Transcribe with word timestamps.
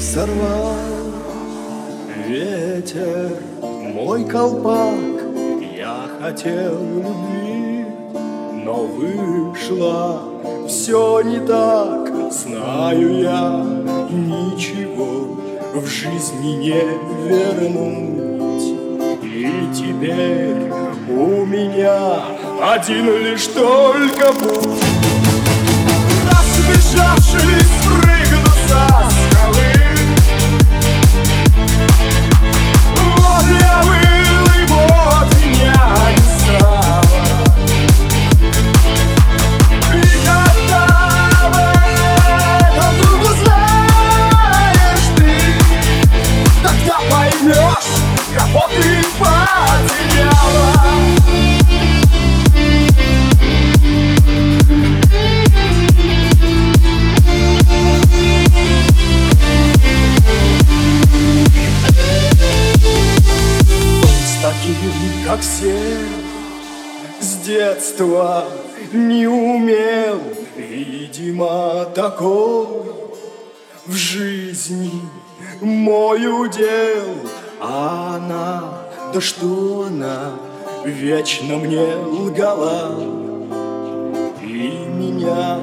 сорвал. 0.00 0.74
Ветер 2.26 3.36
мой 3.60 4.24
колпак 4.24 4.94
Я 5.76 6.06
хотел 6.20 6.78
любви, 6.80 7.86
но 8.64 8.86
вышло 8.86 10.22
все 10.66 11.20
не 11.22 11.40
так. 11.46 12.10
Знаю 12.32 13.20
я, 13.20 13.64
ничего 14.10 15.36
в 15.74 15.86
жизни 15.86 16.56
не 16.56 16.82
вернуть. 17.28 18.04
И 19.22 19.68
теперь 19.74 20.72
у 21.08 21.44
меня 21.44 22.22
один 22.62 23.06
лишь 23.18 23.46
только 23.48 24.32
путь. 24.32 24.84
Разбежавшись, 26.30 27.72
прыгну 27.84 28.54
таким, 64.64 65.24
как 65.26 65.40
все 65.40 65.98
С 67.20 67.36
детства 67.44 68.44
не 68.92 69.26
умел. 69.26 70.20
Видимо, 70.56 71.84
такой 71.94 72.66
в 73.86 73.92
жизни 73.92 74.92
мой 75.60 76.26
удел 76.26 77.04
А 77.60 78.16
она, 78.16 78.62
да 79.12 79.20
что 79.20 79.86
она, 79.88 80.32
вечно 80.84 81.56
мне 81.56 81.96
лгала. 81.96 82.98
И 84.42 84.86
меня 84.88 85.58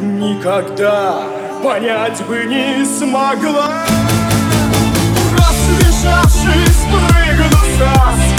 никогда 0.00 1.24
понять 1.62 2.24
бы 2.26 2.44
не 2.44 2.84
смогла. 2.84 3.84
Разбежавшись, 5.32 6.86
прыгну 6.92 7.58
со 7.78 8.35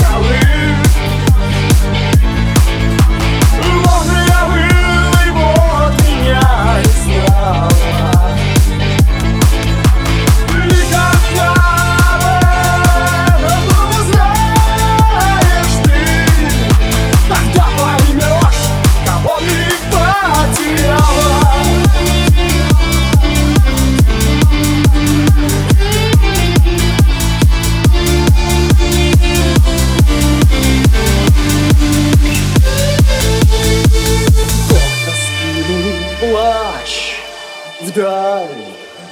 вдаль 37.98 38.48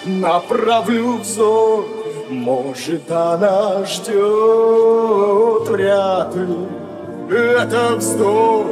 Направлю 0.05 1.17
взор. 1.17 1.85
Может, 2.29 3.11
она 3.11 3.83
ждет 3.85 5.67
Вряд 5.69 6.35
ли. 6.35 6.67
Это 7.31 7.95
вздох 7.95 8.67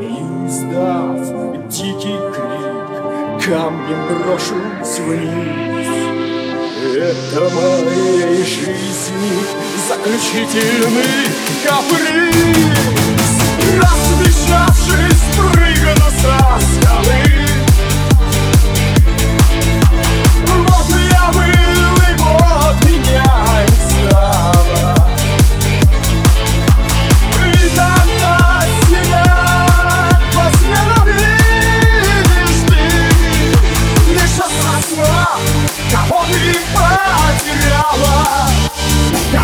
И 0.00 0.46
издав 0.46 1.68
дикий 1.68 2.18
крик 2.32 3.44
Камнем 3.44 4.02
брошусь 4.24 4.98
вниз 5.00 5.88
Это 6.96 7.40
моей 7.54 8.44
жизни 8.44 9.34
заключительный 9.88 11.26
каприз 11.64 12.25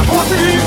Conseguimos! 0.07 0.62